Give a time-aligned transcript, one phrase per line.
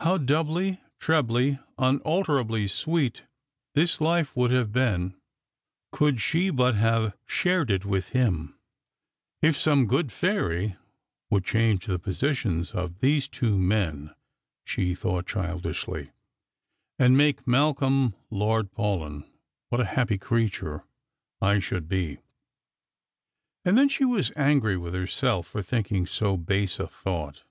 [0.00, 3.26] How doubly, trebly, unutterably sweet
[3.76, 5.14] this life would have been
[5.92, 8.58] could she but have shared it with him!
[8.98, 10.74] '* If some good fairy
[11.30, 14.12] would change the positions of these two men,"
[14.64, 16.10] she thought childishly,"
[16.98, 19.24] and make Malcolm Lord Paulyn,
[19.68, 20.82] what a ha])})y creature
[21.40, 22.18] I should be!"
[23.64, 27.44] And then she was angry with herself for thinking so base a thought.